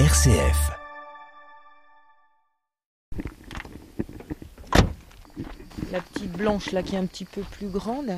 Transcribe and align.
RCF. 0.00 0.72
La 5.92 6.00
petite 6.00 6.32
blanche 6.32 6.72
là 6.72 6.82
qui 6.82 6.96
est 6.96 6.98
un 6.98 7.06
petit 7.06 7.24
peu 7.24 7.42
plus 7.42 7.68
grande, 7.68 8.10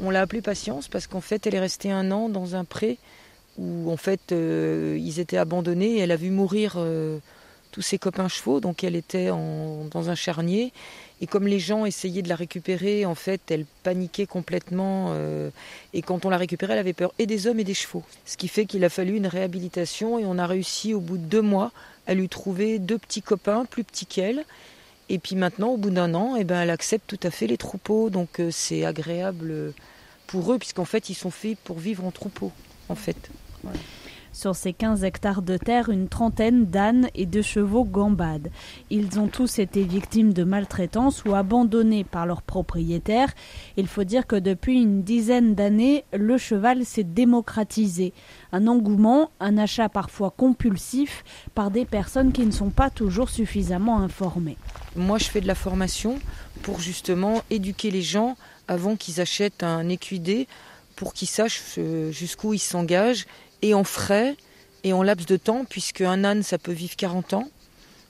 on 0.00 0.10
l'a 0.10 0.20
appelée 0.20 0.40
Patience 0.40 0.86
parce 0.86 1.08
qu'en 1.08 1.20
fait 1.20 1.48
elle 1.48 1.56
est 1.56 1.60
restée 1.60 1.90
un 1.90 2.12
an 2.12 2.28
dans 2.28 2.54
un 2.54 2.64
pré 2.64 2.98
où 3.58 3.90
en 3.90 3.96
fait 3.96 4.30
euh, 4.30 4.96
ils 5.00 5.18
étaient 5.18 5.36
abandonnés 5.36 5.96
et 5.96 5.98
elle 5.98 6.12
a 6.12 6.16
vu 6.16 6.30
mourir 6.30 6.74
euh, 6.76 7.18
tous 7.70 7.82
ses 7.82 7.98
copains 7.98 8.28
chevaux, 8.28 8.60
donc 8.60 8.82
elle 8.84 8.96
était 8.96 9.30
en- 9.30 9.84
dans 9.90 10.10
un 10.10 10.14
charnier. 10.14 10.72
Et 11.20 11.26
comme 11.26 11.46
les 11.46 11.58
gens 11.58 11.84
essayaient 11.84 12.22
de 12.22 12.28
la 12.28 12.36
récupérer, 12.36 13.04
en 13.06 13.14
fait, 13.14 13.40
elle 13.50 13.66
paniquait 13.82 14.26
complètement. 14.26 15.08
euh, 15.10 15.50
et 15.92 16.02
quand 16.02 16.24
on 16.24 16.30
l'a 16.30 16.36
récupérée, 16.38 16.72
elle 16.72 16.78
avait 16.78 16.92
peur 16.94 17.12
et 17.18 17.26
des 17.26 17.46
hommes 17.46 17.60
et 17.60 17.64
des 17.64 17.74
chevaux. 17.74 18.02
Ce 18.24 18.36
qui 18.36 18.48
fait 18.48 18.64
qu'il 18.66 18.84
a 18.84 18.88
fallu 18.88 19.16
une 19.16 19.26
réhabilitation 19.26 20.18
et 20.18 20.24
on 20.24 20.38
a 20.38 20.46
réussi 20.46 20.94
au 20.94 21.00
bout 21.00 21.18
de 21.18 21.24
deux 21.24 21.42
mois 21.42 21.72
à 22.06 22.14
lui 22.14 22.28
trouver 22.28 22.78
deux 22.78 22.98
petits 22.98 23.22
copains 23.22 23.64
plus 23.66 23.84
petits 23.84 24.06
qu'elle. 24.06 24.44
Et 25.08 25.18
puis 25.18 25.36
maintenant, 25.36 25.70
au 25.70 25.76
bout 25.76 25.90
d'un 25.90 26.14
an, 26.14 26.36
eh 26.38 26.44
ben, 26.44 26.60
elle 26.62 26.70
accepte 26.70 27.06
tout 27.06 27.26
à 27.26 27.30
fait 27.30 27.46
les 27.46 27.58
troupeaux. 27.58 28.10
Donc 28.10 28.40
euh, 28.40 28.50
c'est 28.50 28.84
agréable 28.84 29.74
pour 30.26 30.52
eux, 30.52 30.58
puisqu'en 30.58 30.84
fait, 30.84 31.10
ils 31.10 31.14
sont 31.14 31.30
faits 31.30 31.58
pour 31.64 31.78
vivre 31.78 32.04
en 32.04 32.12
troupeau, 32.12 32.52
en 32.88 32.94
fait. 32.94 33.30
Sur 34.32 34.54
ces 34.54 34.72
15 34.72 35.02
hectares 35.02 35.42
de 35.42 35.56
terre, 35.56 35.88
une 35.88 36.08
trentaine 36.08 36.66
d'ânes 36.66 37.08
et 37.14 37.26
de 37.26 37.42
chevaux 37.42 37.84
gambadent. 37.84 38.50
Ils 38.88 39.18
ont 39.18 39.26
tous 39.26 39.58
été 39.58 39.82
victimes 39.82 40.32
de 40.32 40.44
maltraitance 40.44 41.24
ou 41.24 41.34
abandonnés 41.34 42.04
par 42.04 42.26
leurs 42.26 42.42
propriétaires. 42.42 43.32
Il 43.76 43.88
faut 43.88 44.04
dire 44.04 44.26
que 44.26 44.36
depuis 44.36 44.80
une 44.80 45.02
dizaine 45.02 45.54
d'années, 45.54 46.04
le 46.12 46.38
cheval 46.38 46.84
s'est 46.84 47.04
démocratisé. 47.04 48.12
Un 48.52 48.68
engouement, 48.68 49.30
un 49.40 49.58
achat 49.58 49.88
parfois 49.88 50.30
compulsif 50.30 51.24
par 51.54 51.70
des 51.72 51.84
personnes 51.84 52.32
qui 52.32 52.46
ne 52.46 52.52
sont 52.52 52.70
pas 52.70 52.90
toujours 52.90 53.30
suffisamment 53.30 53.98
informées. 53.98 54.56
Moi, 54.94 55.18
je 55.18 55.24
fais 55.24 55.40
de 55.40 55.46
la 55.48 55.54
formation 55.56 56.18
pour 56.62 56.80
justement 56.80 57.42
éduquer 57.50 57.90
les 57.90 58.02
gens 58.02 58.36
avant 58.68 58.94
qu'ils 58.94 59.20
achètent 59.20 59.64
un 59.64 59.88
équidé, 59.88 60.46
pour 60.94 61.14
qu'ils 61.14 61.28
sachent 61.28 61.62
euh, 61.78 62.12
jusqu'où 62.12 62.54
ils 62.54 62.58
s'engagent, 62.58 63.26
et 63.62 63.74
en 63.74 63.84
frais, 63.84 64.36
et 64.84 64.92
en 64.92 65.02
laps 65.02 65.26
de 65.26 65.36
temps, 65.36 65.64
puisque 65.68 66.00
un 66.00 66.24
âne, 66.24 66.42
ça 66.42 66.58
peut 66.58 66.72
vivre 66.72 66.96
40 66.96 67.34
ans, 67.34 67.48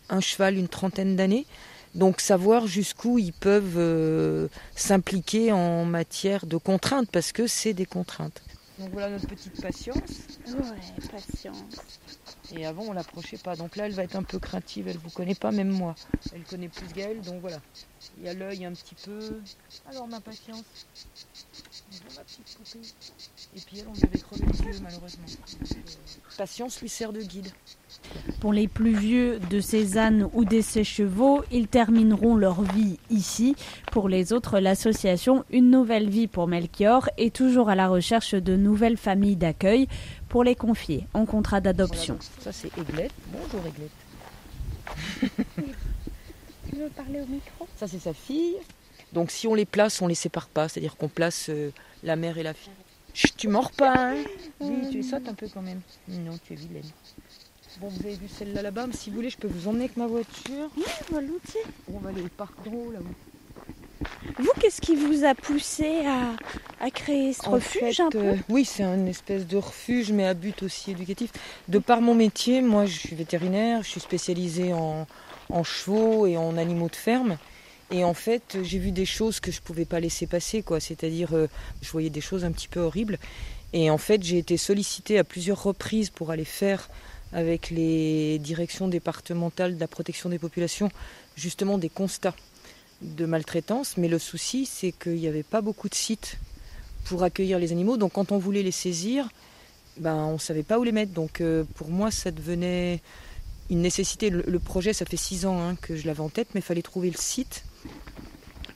un 0.08 0.20
cheval, 0.20 0.56
une 0.56 0.68
trentaine 0.68 1.16
d'années. 1.16 1.46
Donc 1.94 2.20
savoir 2.20 2.68
jusqu'où 2.68 3.18
ils 3.18 3.32
peuvent 3.32 3.74
euh, 3.76 4.46
s'impliquer 4.76 5.50
en 5.50 5.84
matière 5.84 6.46
de 6.46 6.56
contraintes, 6.56 7.10
parce 7.10 7.32
que 7.32 7.46
c'est 7.46 7.72
des 7.72 7.86
contraintes. 7.86 8.42
Donc 8.80 8.92
voilà 8.92 9.10
notre 9.10 9.26
petite 9.26 9.60
patience. 9.60 9.98
Ouais, 10.46 11.08
patience. 11.12 11.58
Et 12.56 12.64
avant, 12.64 12.84
on 12.84 12.92
l'approchait 12.92 13.36
pas. 13.36 13.54
Donc 13.54 13.76
là, 13.76 13.84
elle 13.86 13.92
va 13.92 14.04
être 14.04 14.16
un 14.16 14.22
peu 14.22 14.38
craintive. 14.38 14.88
Elle 14.88 14.96
vous 14.96 15.10
connaît 15.10 15.34
pas, 15.34 15.50
même 15.50 15.68
moi. 15.68 15.94
Elle 16.32 16.44
connaît 16.44 16.70
plus 16.70 16.86
Gaëlle, 16.94 17.20
donc 17.20 17.42
voilà. 17.42 17.60
Il 18.16 18.24
y 18.24 18.28
a 18.28 18.32
l'œil 18.32 18.64
un 18.64 18.72
petit 18.72 18.94
peu. 18.94 19.42
Alors, 19.86 20.08
ma 20.08 20.20
patience. 20.20 20.64
Ma 22.16 22.24
petite 22.24 22.56
poupée. 22.56 22.86
Et 23.54 23.60
puis 23.60 23.78
elle, 23.80 23.88
on 23.88 23.92
lui 23.92 24.04
avait 24.04 24.18
crevé 24.18 24.46
les 24.46 24.60
yeux, 24.60 24.80
malheureusement. 24.82 25.26
Euh, 25.28 25.76
Patience 26.38 26.80
lui 26.80 26.88
sert 26.88 27.12
de 27.12 27.20
guide. 27.20 27.52
Pour 28.40 28.52
les 28.52 28.68
plus 28.68 28.94
vieux 28.94 29.38
de 29.50 29.60
ces 29.60 29.98
ânes 29.98 30.28
ou 30.32 30.44
de 30.44 30.60
ces 30.60 30.84
chevaux, 30.84 31.42
ils 31.50 31.68
termineront 31.68 32.36
leur 32.36 32.62
vie 32.62 32.98
ici. 33.10 33.56
Pour 33.92 34.08
les 34.08 34.32
autres, 34.32 34.60
l'association 34.60 35.44
Une 35.50 35.70
Nouvelle 35.70 36.08
Vie 36.08 36.26
pour 36.26 36.46
Melchior 36.46 37.08
est 37.18 37.34
toujours 37.34 37.68
à 37.68 37.74
la 37.74 37.88
recherche 37.88 38.34
de 38.34 38.56
nouvelles 38.56 38.96
familles 38.96 39.36
d'accueil 39.36 39.88
pour 40.28 40.44
les 40.44 40.54
confier 40.54 41.06
en 41.14 41.26
contrat 41.26 41.60
d'adoption. 41.60 42.18
Ça, 42.40 42.52
c'est 42.52 42.70
Aiglette. 42.78 43.12
Bonjour, 43.32 43.60
Aiglette. 43.66 43.90
Tu 46.70 46.76
veux 46.76 46.88
parler 46.88 47.20
au 47.20 47.26
micro? 47.26 47.66
Ça, 47.76 47.88
c'est 47.88 47.98
sa 47.98 48.12
fille. 48.14 48.54
Donc, 49.12 49.32
si 49.32 49.48
on 49.48 49.54
les 49.54 49.64
place, 49.64 50.00
on 50.02 50.06
les 50.06 50.14
sépare 50.14 50.48
pas. 50.48 50.68
C'est-à-dire 50.68 50.96
qu'on 50.96 51.08
place 51.08 51.46
euh, 51.48 51.72
la 52.04 52.14
mère 52.14 52.38
et 52.38 52.44
la 52.44 52.54
fille. 52.54 52.70
Chut, 53.12 53.36
tu 53.36 53.48
mords 53.48 53.72
pas, 53.72 54.12
hein? 54.12 54.16
Oui, 54.60 54.88
tu 54.92 55.02
sautes 55.02 55.28
un 55.28 55.34
peu 55.34 55.48
quand 55.52 55.62
même. 55.62 55.80
Non, 56.06 56.38
tu 56.44 56.52
es 56.52 56.56
vilaine. 56.56 56.84
Bon, 57.78 57.88
vous 57.88 58.04
avez 58.04 58.16
vu 58.16 58.28
celle-là 58.28 58.62
là-bas, 58.62 58.86
mais 58.88 58.92
si 58.94 59.10
vous 59.10 59.16
voulez, 59.16 59.30
je 59.30 59.38
peux 59.38 59.48
vous 59.48 59.68
emmener 59.68 59.84
avec 59.84 59.96
ma 59.96 60.06
voiture. 60.06 60.68
Oui, 60.76 60.84
volontiers. 61.10 61.62
On 61.92 61.98
va 61.98 62.10
aller 62.10 62.22
au 62.22 62.28
parc 62.28 62.52
là-haut. 62.66 62.92
Vous, 64.38 64.50
qu'est-ce 64.60 64.80
qui 64.80 64.96
vous 64.96 65.24
a 65.24 65.34
poussé 65.34 66.04
à, 66.06 66.32
à 66.84 66.90
créer 66.90 67.32
ce 67.32 67.46
En 67.46 67.52
refuge 67.52 67.96
fait, 67.96 68.02
un 68.02 68.10
peu 68.10 68.18
euh, 68.18 68.36
Oui, 68.48 68.64
c'est 68.64 68.82
une 68.82 69.08
espèce 69.08 69.46
de 69.46 69.56
refuge, 69.56 70.12
mais 70.12 70.26
à 70.26 70.34
but 70.34 70.62
aussi 70.62 70.90
éducatif. 70.90 71.30
De 71.68 71.78
par 71.78 72.00
mon 72.00 72.14
métier, 72.14 72.60
moi, 72.60 72.86
je 72.86 72.98
suis 72.98 73.14
vétérinaire, 73.16 73.82
je 73.82 73.88
suis 73.88 74.00
spécialisée 74.00 74.72
en, 74.72 75.06
en 75.48 75.64
chevaux 75.64 76.26
et 76.26 76.36
en 76.36 76.56
animaux 76.56 76.88
de 76.88 76.96
ferme. 76.96 77.38
Et 77.90 78.04
en 78.04 78.14
fait, 78.14 78.58
j'ai 78.62 78.78
vu 78.78 78.92
des 78.92 79.06
choses 79.06 79.40
que 79.40 79.50
je 79.50 79.58
ne 79.58 79.64
pouvais 79.64 79.84
pas 79.84 80.00
laisser 80.00 80.26
passer, 80.26 80.62
quoi. 80.62 80.80
C'est-à-dire, 80.80 81.34
euh, 81.34 81.48
je 81.82 81.90
voyais 81.90 82.10
des 82.10 82.20
choses 82.20 82.44
un 82.44 82.52
petit 82.52 82.68
peu 82.68 82.80
horribles. 82.80 83.18
Et 83.72 83.90
en 83.90 83.98
fait, 83.98 84.22
j'ai 84.22 84.38
été 84.38 84.56
sollicitée 84.56 85.18
à 85.18 85.24
plusieurs 85.24 85.62
reprises 85.62 86.10
pour 86.10 86.30
aller 86.30 86.44
faire 86.44 86.88
avec 87.32 87.70
les 87.70 88.38
directions 88.38 88.88
départementales 88.88 89.76
de 89.76 89.80
la 89.80 89.88
protection 89.88 90.28
des 90.28 90.38
populations, 90.38 90.90
justement 91.36 91.78
des 91.78 91.88
constats 91.88 92.34
de 93.02 93.26
maltraitance. 93.26 93.96
Mais 93.96 94.08
le 94.08 94.18
souci, 94.18 94.66
c'est 94.66 94.92
qu'il 94.92 95.16
n'y 95.16 95.28
avait 95.28 95.42
pas 95.42 95.60
beaucoup 95.60 95.88
de 95.88 95.94
sites 95.94 96.38
pour 97.04 97.22
accueillir 97.22 97.58
les 97.58 97.72
animaux. 97.72 97.96
Donc 97.96 98.12
quand 98.12 98.32
on 98.32 98.38
voulait 98.38 98.62
les 98.62 98.72
saisir, 98.72 99.28
ben, 99.96 100.16
on 100.16 100.34
ne 100.34 100.38
savait 100.38 100.62
pas 100.62 100.78
où 100.78 100.82
les 100.82 100.92
mettre. 100.92 101.12
Donc 101.12 101.40
euh, 101.40 101.64
pour 101.74 101.88
moi, 101.88 102.10
ça 102.10 102.30
devenait 102.30 103.00
une 103.70 103.82
nécessité. 103.82 104.30
Le, 104.30 104.42
le 104.46 104.58
projet, 104.58 104.92
ça 104.92 105.04
fait 105.04 105.16
six 105.16 105.46
ans 105.46 105.60
hein, 105.60 105.76
que 105.80 105.96
je 105.96 106.06
l'avais 106.06 106.20
en 106.20 106.28
tête, 106.28 106.48
mais 106.54 106.60
il 106.60 106.64
fallait 106.64 106.82
trouver 106.82 107.10
le 107.10 107.18
site. 107.18 107.64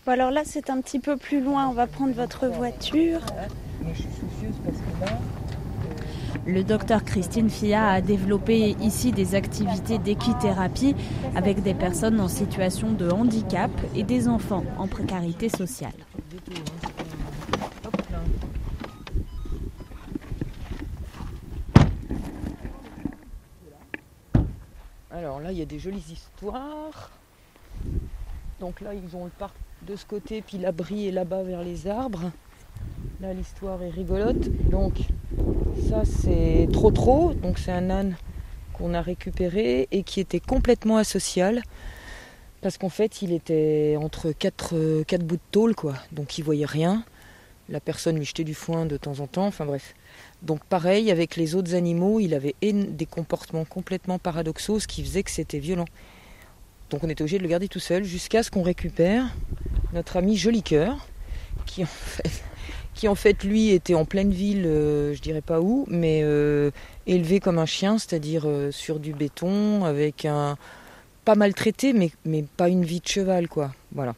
Bon, 0.07 0.13
alors 0.13 0.31
là, 0.31 0.43
c'est 0.45 0.71
un 0.71 0.81
petit 0.81 1.01
peu 1.01 1.17
plus 1.17 1.41
loin. 1.41 1.67
On 1.69 1.73
va 1.73 1.87
prendre 1.87 2.15
votre 2.15 2.47
voiture. 2.47 3.21
Mais 3.83 3.95
je 3.95 4.03
suis 4.03 4.11
soucieuse 4.11 4.55
parce 4.65 4.77
que 4.77 5.01
là, 5.01 5.19
Le 6.47 6.63
docteur 6.63 7.05
Christine 7.05 7.49
Fia 7.49 7.89
a 7.89 8.01
développé 8.03 8.77
ici 8.83 9.13
des 9.13 9.35
activités 9.35 9.97
d'équithérapie 9.97 10.95
avec 11.35 11.63
des 11.63 11.73
personnes 11.73 12.21
en 12.21 12.29
situation 12.29 12.93
de 12.93 13.11
handicap 13.11 13.71
et 13.95 14.03
des 14.03 14.29
enfants 14.29 14.65
en 14.77 14.87
précarité 14.87 15.49
sociale. 15.49 15.95
Alors 25.11 25.41
là, 25.41 25.51
il 25.51 25.59
y 25.59 25.63
a 25.63 25.67
des 25.67 25.79
jolies 25.79 26.05
histoires. 26.13 27.11
Donc 28.61 28.83
là, 28.83 28.93
ils 28.93 29.17
ont 29.17 29.25
le 29.25 29.31
parc 29.31 29.55
de 29.87 29.97
ce 29.97 30.05
côté, 30.05 30.43
puis 30.43 30.59
l'abri 30.59 31.09
est 31.09 31.13
là-bas 31.13 31.43
vers 31.43 31.63
les 31.63 31.87
arbres. 31.87 32.31
L'histoire 33.33 33.83
est 33.83 33.91
rigolote. 33.91 34.51
Donc, 34.69 34.99
ça, 35.89 36.03
c'est 36.05 36.69
trop 36.73 36.91
trop. 36.91 37.33
Donc, 37.33 37.59
c'est 37.59 37.73
un 37.73 37.89
âne 37.89 38.17
qu'on 38.75 38.93
a 38.93 39.01
récupéré 39.01 39.89
et 39.91 40.03
qui 40.03 40.21
était 40.21 40.41
complètement 40.41 40.99
asocial. 40.99 41.63
Parce 42.61 42.77
qu'en 42.77 42.89
fait, 42.89 43.23
il 43.23 43.33
était 43.33 43.97
entre 43.99 44.33
quatre, 44.33 44.75
euh, 44.75 45.05
quatre 45.05 45.25
bouts 45.25 45.37
de 45.37 45.43
tôle, 45.51 45.75
quoi. 45.75 45.95
Donc, 46.13 46.39
il 46.39 46.45
voyait 46.45 46.67
rien. 46.67 47.05
La 47.69 47.81
personne 47.81 48.17
lui 48.17 48.25
jetait 48.25 48.45
du 48.45 48.55
foin 48.55 48.85
de 48.85 48.97
temps 48.97 49.21
en 49.21 49.27
temps. 49.27 49.47
Enfin, 49.47 49.65
bref. 49.65 49.95
Donc, 50.43 50.63
pareil, 50.65 51.11
avec 51.11 51.37
les 51.37 51.55
autres 51.55 51.75
animaux, 51.75 52.21
il 52.21 52.35
avait 52.35 52.55
des 52.63 53.07
comportements 53.07 53.65
complètement 53.65 54.19
paradoxaux, 54.19 54.81
ce 54.81 54.87
qui 54.87 55.03
faisait 55.03 55.23
que 55.23 55.31
c'était 55.31 55.61
violent. 55.61 55.87
Donc, 56.91 57.05
on 57.05 57.09
était 57.09 57.23
obligé 57.23 57.39
de 57.39 57.43
le 57.43 57.49
garder 57.49 57.69
tout 57.69 57.81
seul 57.81 58.05
jusqu'à 58.05 58.43
ce 58.43 58.51
qu'on 58.51 58.63
récupère 58.63 59.35
notre 59.95 60.17
ami 60.17 60.37
Joli 60.37 60.63
Cœur, 60.63 61.09
qui 61.67 61.83
en 61.83 61.87
fait, 61.87 62.43
qui 62.95 63.09
en 63.09 63.15
fait 63.15 63.43
lui 63.45 63.71
était 63.71 63.95
en 63.95 64.05
pleine 64.05 64.31
ville, 64.31 64.65
euh, 64.67 65.15
je 65.15 65.21
dirais 65.21 65.41
pas 65.43 65.61
où, 65.61 65.85
mais 65.89 66.21
euh, 66.23 66.71
élevé 67.07 67.41
comme 67.41 67.59
un 67.59 67.67
chien, 67.67 67.99
c'est-à-dire 67.99 68.45
euh, 68.47 68.71
sur 68.71 69.01
du 69.01 69.13
béton, 69.13 69.85
avec 69.85 70.25
un 70.25 70.57
pas 71.25 71.35
maltraité, 71.35 71.93
mais, 71.93 72.11
mais 72.25 72.45
pas 72.57 72.69
une 72.69 72.85
vie 72.85 73.01
de 73.01 73.09
cheval, 73.09 73.49
quoi. 73.49 73.73
Voilà. 73.93 74.15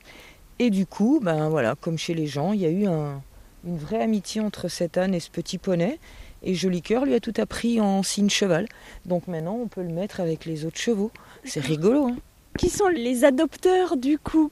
Et 0.59 0.71
du 0.71 0.87
coup, 0.87 1.21
ben 1.23 1.49
voilà, 1.49 1.75
comme 1.81 1.99
chez 1.99 2.15
les 2.15 2.27
gens, 2.27 2.53
il 2.53 2.61
y 2.61 2.67
a 2.67 2.71
eu 2.71 2.87
un- 2.87 3.23
une 3.67 3.79
vraie 3.79 4.03
amitié 4.03 4.41
entre 4.41 4.69
cet 4.69 4.97
âne 4.99 5.15
et 5.15 5.21
ce 5.21 5.31
petit 5.31 5.59
poney. 5.59 5.99
Et 6.43 6.55
Joli 6.55 6.83
Cœur 6.83 7.05
lui 7.05 7.15
a 7.15 7.21
tout 7.21 7.35
appris 7.39 7.81
en 7.81 8.03
signe 8.03 8.29
cheval. 8.31 8.67
Donc 9.07 9.27
maintenant, 9.27 9.59
on 9.61 9.69
peut 9.69 9.83
le 9.83 9.89
mettre 9.93 10.21
avec 10.21 10.45
les 10.45 10.65
autres 10.65 10.79
chevaux. 10.79 11.11
C'est 11.45 11.61
rigolo, 11.61 12.07
hein 12.09 12.17
Qui 12.59 12.71
sont 12.71 12.89
les 12.89 13.25
adopteurs, 13.25 13.97
du 13.97 14.19
coup? 14.19 14.51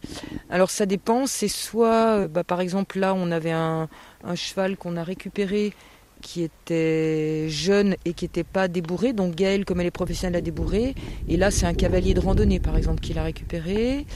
Alors 0.50 0.70
ça 0.70 0.86
dépend, 0.86 1.26
c'est 1.26 1.48
soit, 1.48 2.18
euh, 2.18 2.28
bah, 2.28 2.44
par 2.44 2.60
exemple 2.60 2.98
là 2.98 3.14
on 3.14 3.30
avait 3.30 3.52
un, 3.52 3.88
cheval 4.34 4.76
qu'on 4.76 4.96
a 4.96 5.02
récupéré 5.02 5.72
qui 6.20 6.42
était 6.42 7.46
jeune 7.50 7.96
et 8.06 8.14
qui 8.14 8.24
n'était 8.24 8.44
pas 8.44 8.66
débourré, 8.66 9.12
donc 9.12 9.34
Gaëlle 9.34 9.66
comme 9.66 9.80
elle 9.80 9.86
est 9.86 9.90
professionnelle 9.90 10.34
l'a 10.34 10.40
débourré, 10.40 10.94
et 11.28 11.36
là 11.36 11.50
c'est 11.50 11.66
un 11.66 11.74
cavalier 11.74 12.14
de 12.14 12.20
randonnée 12.20 12.60
par 12.60 12.76
exemple 12.76 13.00
qui 13.00 13.12
l'a 13.12 13.22
récupéré. 13.22 14.06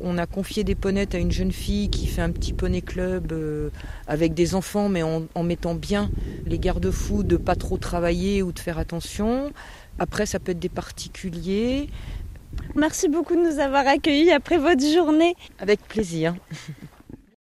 On 0.00 0.16
a 0.16 0.26
confié 0.26 0.64
des 0.64 0.74
ponettes 0.74 1.14
à 1.14 1.18
une 1.18 1.30
jeune 1.30 1.52
fille 1.52 1.90
qui 1.90 2.06
fait 2.06 2.22
un 2.22 2.30
petit 2.30 2.54
poney 2.54 2.80
club 2.80 3.32
euh, 3.32 3.68
avec 4.06 4.32
des 4.32 4.54
enfants 4.54 4.88
mais 4.88 5.02
en, 5.02 5.24
en 5.34 5.42
mettant 5.42 5.74
bien 5.74 6.10
les 6.46 6.58
garde-fous 6.58 7.22
de 7.22 7.36
pas 7.36 7.56
trop 7.56 7.76
travailler 7.76 8.42
ou 8.42 8.52
de 8.52 8.58
faire 8.58 8.78
attention. 8.78 9.52
Après, 9.98 10.24
ça 10.24 10.38
peut 10.38 10.52
être 10.52 10.58
des 10.58 10.70
particuliers. 10.70 11.90
Merci 12.74 13.08
beaucoup 13.08 13.34
de 13.34 13.40
nous 13.40 13.58
avoir 13.58 13.86
accueillis 13.86 14.30
après 14.30 14.58
votre 14.58 14.84
journée. 14.84 15.34
Avec 15.58 15.80
plaisir. 15.86 16.34